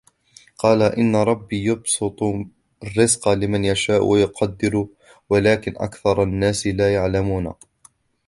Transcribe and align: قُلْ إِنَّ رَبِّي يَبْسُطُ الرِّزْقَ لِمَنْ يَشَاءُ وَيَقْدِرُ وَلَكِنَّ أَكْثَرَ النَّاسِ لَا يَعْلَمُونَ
قُلْ 0.57 0.81
إِنَّ 0.83 1.15
رَبِّي 1.15 1.63
يَبْسُطُ 1.65 2.19
الرِّزْقَ 2.83 3.29
لِمَنْ 3.29 3.65
يَشَاءُ 3.65 4.03
وَيَقْدِرُ 4.05 4.85
وَلَكِنَّ 5.29 5.73
أَكْثَرَ 5.77 6.23
النَّاسِ 6.23 6.67
لَا 6.67 6.93
يَعْلَمُونَ 6.93 7.53